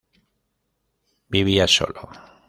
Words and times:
Vivía 1.33 1.67
solo. 1.75 2.01